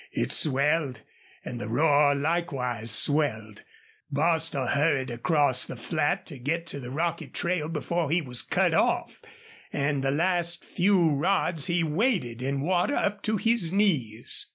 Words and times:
It 0.13 0.31
swelled. 0.31 1.01
And 1.45 1.61
the 1.61 1.67
roar 1.67 2.15
likewise 2.15 2.89
swelled. 2.89 3.61
Bostil 4.09 4.65
hurried 4.65 5.11
across 5.11 5.63
the 5.63 5.75
flat 5.75 6.25
to 6.25 6.39
get 6.39 6.65
to 6.73 6.79
the 6.79 6.89
rocky 6.89 7.27
trail 7.27 7.69
before 7.69 8.09
he 8.09 8.19
was 8.19 8.41
cut 8.41 8.73
off, 8.73 9.21
and 9.71 10.03
the 10.03 10.09
last 10.09 10.65
few 10.65 11.13
rods 11.13 11.67
he 11.67 11.83
waded 11.83 12.41
in 12.41 12.61
water 12.61 12.95
up 12.95 13.21
to 13.29 13.37
his 13.37 13.71
knees. 13.71 14.47